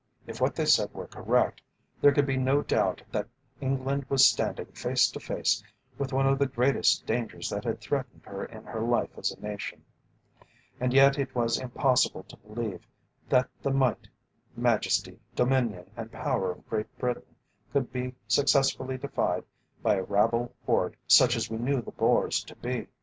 If 0.25 0.41
what 0.41 0.55
they 0.55 0.65
said 0.65 0.91
were 0.95 1.05
correct 1.05 1.61
there 2.01 2.11
could 2.11 2.25
be 2.25 2.35
no 2.35 2.63
doubt 2.63 3.03
that 3.11 3.27
England 3.59 4.05
was 4.09 4.25
standing 4.25 4.65
face 4.65 5.07
to 5.11 5.19
face 5.19 5.63
with 5.99 6.11
one 6.11 6.25
of 6.25 6.39
the 6.39 6.47
greatest 6.47 7.05
dangers 7.05 7.51
that 7.51 7.65
had 7.65 7.79
threatened 7.79 8.25
her 8.25 8.43
in 8.43 8.63
her 8.63 8.81
life 8.81 9.11
as 9.15 9.29
a 9.31 9.39
nation. 9.39 9.85
And 10.79 10.91
yet 10.91 11.19
it 11.19 11.35
was 11.35 11.59
impossible 11.59 12.23
to 12.23 12.37
believe 12.37 12.87
that 13.29 13.47
the 13.61 13.69
Might, 13.69 14.07
Majesty, 14.57 15.19
Dominion, 15.35 15.91
and 15.95 16.11
power 16.11 16.49
of 16.49 16.67
Great 16.67 16.97
Britain 16.97 17.35
could 17.71 17.91
be 17.93 18.15
successfully 18.27 18.97
defied 18.97 19.43
by 19.83 19.97
a 19.97 20.01
rabble 20.03 20.55
horde 20.65 20.97
such 21.05 21.35
as 21.35 21.51
we 21.51 21.57
knew 21.57 21.79
the 21.79 21.91
Boers 21.91 22.43
to 22.45 22.55
be. 22.55 22.87